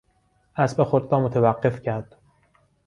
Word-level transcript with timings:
اسب 0.55 0.83
خود 0.83 1.11
را 1.11 1.19
متوقف 1.19 1.81
کرد. 1.81 2.15